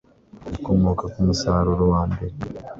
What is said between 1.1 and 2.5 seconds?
ku musaruro wa mbere